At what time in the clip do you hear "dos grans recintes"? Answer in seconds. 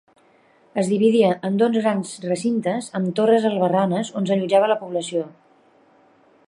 1.63-2.89